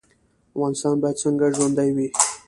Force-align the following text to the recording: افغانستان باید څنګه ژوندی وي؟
افغانستان 0.55 0.95
باید 1.01 1.21
څنګه 1.23 1.45
ژوندی 1.55 1.89
وي؟ 1.95 2.07